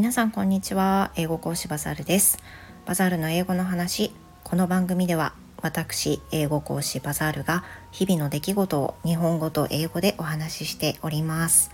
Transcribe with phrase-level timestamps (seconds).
[0.00, 1.12] 皆さんこんにちは。
[1.14, 2.38] 英語講師バザールです。
[2.86, 4.14] バザールの英語の話。
[4.44, 11.70] この番組では私英語講師バザールが日々の出来事を日本語と英語でお話ししております。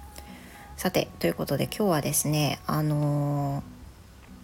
[0.77, 3.63] さてということで今日はですねあの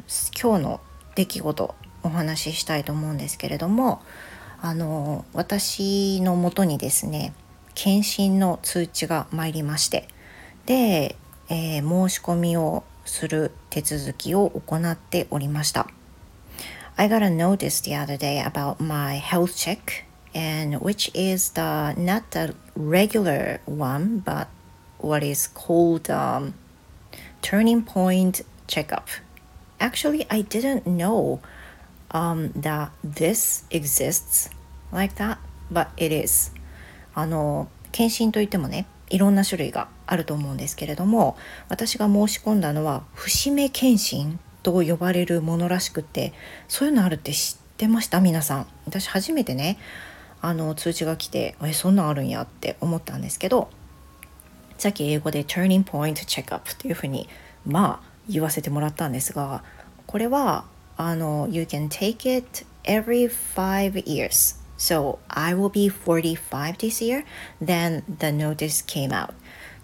[0.06, 0.80] ー、今日の
[1.16, 1.74] 出来事
[2.04, 4.00] お話ししたいと思うんですけれども
[4.60, 7.34] あのー、私のもとにですね
[7.74, 10.06] 検診の通知が参りまして
[10.66, 11.16] で、
[11.48, 15.88] えー、申し込みをする手続きを行っておりました。
[16.96, 22.22] I got a notice the other day about my health check and which is the not
[22.30, 24.48] the regular one but
[24.98, 26.54] what is called um,
[27.40, 29.08] turning point checkup.
[29.80, 31.40] Actually, I didn't know
[32.12, 34.48] um, that this exists
[34.92, 35.38] like that,
[35.70, 36.52] but it is.
[37.14, 41.36] あの検診といってもねいろんな種類があると思うんですけれども
[41.68, 46.32] 私が申し込んだのは節目検診と呼ばれるものらしくて
[46.66, 48.20] そういうのあるって知ってました？
[48.20, 48.66] 皆さん。
[48.86, 49.78] 私初めてね
[50.40, 53.68] あの通知が来てえそんなんあるんやって思ったんですけど
[54.78, 57.28] さっき英語で Turning Point Checkup っていうふうに
[57.66, 59.62] まあ言わせてもらったんですが
[60.06, 60.64] これは
[60.96, 67.24] あの You can take it every five years So I will be 45 this year.
[67.60, 69.34] Then the notice came out.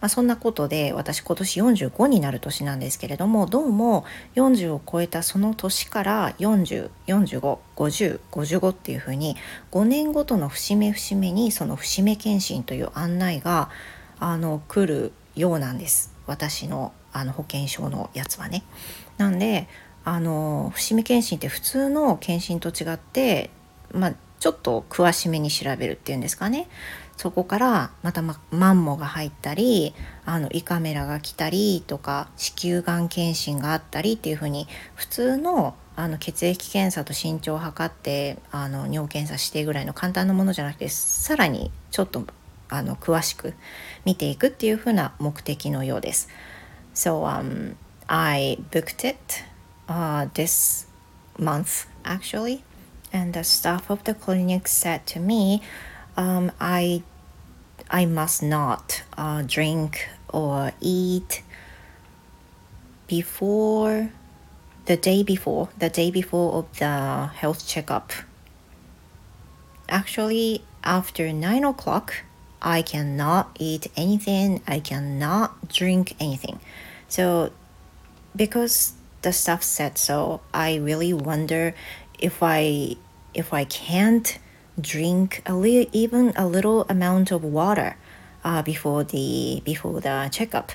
[0.01, 4.05] まあ、そんなことで私今年45になる年なんですけれどもどうも
[4.37, 9.37] 40を超えたその年から40455055っていうふうに
[9.73, 13.71] 5年ごとの節目節目にその節目検診という案内が
[14.21, 18.63] あの来るようなんです私のあの保険証のやつはね。
[19.17, 19.67] なんで
[20.05, 23.51] あの節目検診って普通の検診と違って
[23.93, 26.69] まあちょっと詳しめに調べるっていうんですかね
[27.17, 29.95] そこからまた、ま、マンモが入ったり
[30.25, 42.25] あの胃カメラが来たりとか子宮がん検診があったりっていうふうに普通のあの血液検査と身長を測ってあの尿検査してぐらいの簡単なものじゃなくてさらにちょっと
[42.69, 43.55] あの詳しく
[44.05, 46.29] 見ていくっていうふうな目的のようです。
[46.95, 47.75] So、um,
[48.07, 49.19] I booked it、
[49.89, 50.87] uh, this
[51.37, 52.63] month actually
[53.13, 55.63] and the staff of the clinic said to me,
[56.17, 57.03] um, I,
[57.91, 61.43] I must not uh, drink or eat
[63.07, 64.11] before
[64.87, 68.13] the day before, the day before of the health checkup.
[69.89, 72.15] Actually, after nine o'clock,
[72.61, 76.59] I cannot eat anything, I cannot drink anything.
[77.09, 77.53] So,
[78.35, 81.75] because the staff said so, I really wonder
[82.20, 82.98] if I
[83.34, 84.40] if I can't
[84.80, 87.96] drink a little even a little amount of water
[88.44, 90.72] uh, before the before the checkup.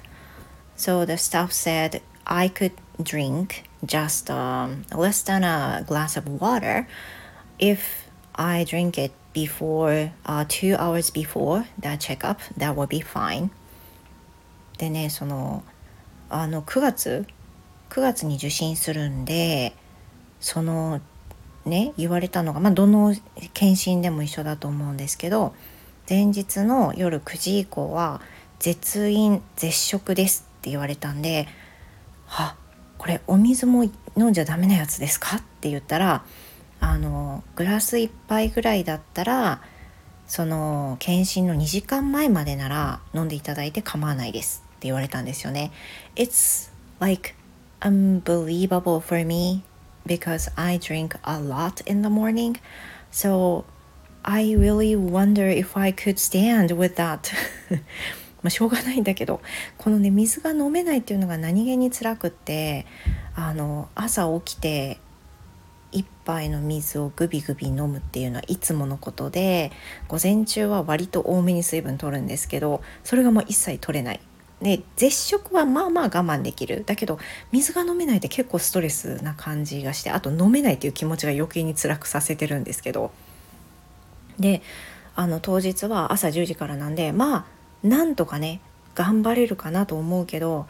[0.76, 2.72] So the staff said I could
[3.02, 6.86] drink just um, less than a glass of water
[7.58, 12.40] if I drink it before uh, two hours before the checkup.
[12.56, 13.50] That would be fine.
[14.78, 15.64] でねその
[16.30, 17.26] あの9月
[17.90, 19.74] 9月に受診するんで
[20.40, 21.00] その
[21.65, 23.15] ね言われたのが、まあ、どの
[23.53, 25.53] 検診でも一緒だと思うんですけど
[26.09, 28.21] 前日の夜9時以降は
[28.59, 31.47] 絶飲絶食ですって言われたんで
[32.27, 32.55] 「は
[32.97, 33.83] これお水も
[34.15, 36.23] 飲んじゃダメなやつですか?」って言ったら
[36.79, 39.61] あのグラス1杯ぐらいだったら
[40.27, 45.71] その検診の2時間前までなら飲んでいただいて構わないですって言われたんですよね。
[46.15, 47.35] It's like
[47.81, 49.63] unbelievable for me
[50.05, 52.57] because I drink a lot in the morning.
[53.11, 53.65] So
[54.23, 57.33] I really wonder if I could stand with that.
[58.41, 59.41] まあしょうがないんだけど
[59.77, 62.85] このね水が飲めないっていうのが何気に辛くって
[63.35, 64.99] あの朝起きて
[65.93, 69.71] 一杯の水をグビグビ飲むっていうのはいつものことで
[70.09, 74.19] 午前中は割と多めに水分取るんですけどそれがもう一切取れない
[74.63, 76.83] で絶食はまあまあ我慢できる。
[76.85, 77.19] だけど
[77.51, 83.11] 水が飲めないって結構ストレスな感じがしてあと飲めないっていう気持ちが余計に辛くさせてるんですけど。
[84.39, 84.61] で
[85.15, 88.61] あの当日は朝10時からなんでまあなんとかね
[88.95, 90.65] 頑張れるかなと思うけど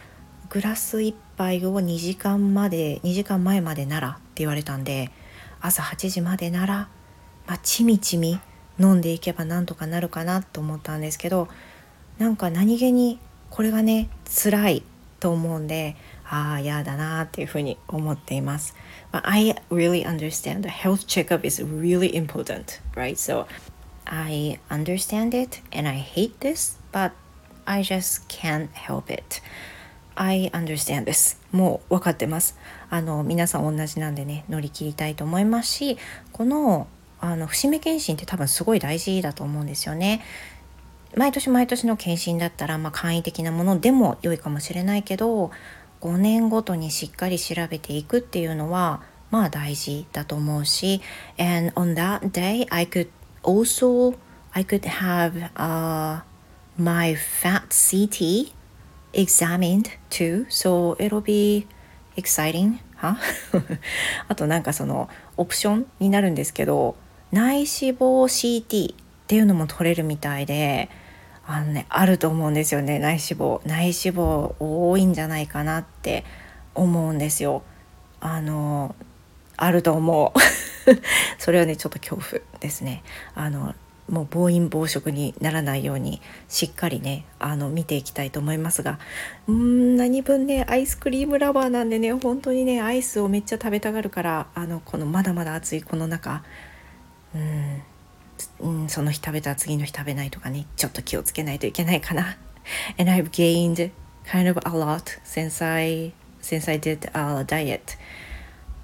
[0.49, 5.11] グラス1杯を2時間まで2時間前までならって言われたんで
[5.61, 6.89] 朝8時までなら、
[7.47, 8.39] まあ、ちみちみ
[8.79, 11.47] 飲んでいけばなんとかなるかなと思ったんですけど
[12.17, 13.19] なんか何気に
[13.53, 14.83] これがね辛い
[15.19, 15.95] と思うんで
[16.27, 18.75] ああ嫌だなっていうふうに思っています。
[19.11, 23.15] But I really understand the health checkup is really important, right?
[23.15, 23.45] So
[24.05, 27.11] I understand it and I hate this, but
[27.65, 29.43] I just can't help it.
[30.15, 32.57] I understand this もう分かってます
[32.89, 35.97] あの皆さん同じなんでね乗り切りたいと思いますし
[36.31, 36.87] この
[37.19, 40.21] あの節目検診って多分すごい大事だと思うんですよね
[41.15, 45.51] 毎年毎年の検診だったら、まあ、簡易的なものでも良いかもしれないけど
[46.01, 51.01] 5年ごとにしっかり調べていくっていうのはまあ大事だと思うし
[51.37, 53.09] and on that day I could
[53.43, 54.15] also
[54.55, 56.21] I could have、uh,
[56.77, 58.51] my fat CT
[59.13, 60.45] examined too.
[60.49, 61.67] So it'll be
[62.15, 63.17] exciting は
[64.27, 66.95] あとなんかそのオプションになるんですけど
[67.31, 67.65] 内脂
[67.97, 68.95] 肪 CT っ
[69.27, 70.89] ていうのも取れるみたいで
[71.45, 72.99] あのねあると思うんですよね。
[72.99, 73.61] 内脂肪。
[73.67, 76.23] 内脂肪多いんじゃないかなって
[76.73, 77.63] 思うんですよ。
[78.19, 78.95] あの
[79.57, 80.39] あると思う。
[81.37, 83.03] それはねちょっと恐怖ですね。
[83.35, 83.73] あの
[84.09, 88.99] もう暴飲暴食にならないようにしっかりねあの見ていきたいと思いますが
[89.47, 96.43] うん何分ねアイスクリームラバーなんでね本当にねアイスをめっちゃ食べたがるからあのこのまだまだ暑いこの中。
[97.33, 97.81] うん。
[98.59, 102.37] うん、その日食べたら次の日食べないとかねちょっと気をつけないといけないかな。
[102.97, 103.91] And I've gained
[104.25, 107.97] kind of a lot since I since I did a diet.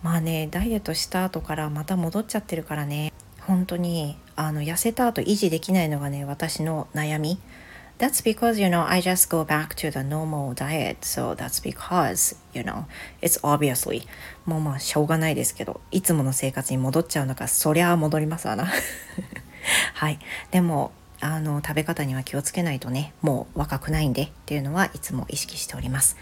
[0.01, 3.11] まあねダイエットした後からまた戻っちゃってるからね。
[3.41, 7.39] 本当にあの痩せた後維持できないのがね私の悩み。
[7.99, 11.03] That's because, you know, I just go back to the normal diet.
[11.03, 12.85] So that's because, you know,
[13.21, 14.07] it's obviously
[14.45, 18.67] もうまあしょうがないですけど、いつもの生活に戻っちゃうのか、そりゃ戻りますわな。
[19.93, 20.19] はい。
[20.51, 26.15] でも、あの、食べ方には気をつけないとね、もう若くないんでっていうのはいつも意識しております。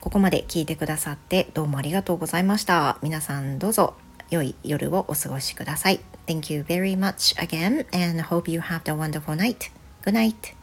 [0.00, 2.98] ここまで聞いてくださってどうもありがとうございました。
[3.02, 3.94] 皆さんどうぞ
[4.30, 6.00] 良い夜をお過ごしください。
[6.26, 9.70] Thank you very much again and hope you have a wonderful night.
[10.02, 10.57] Good night.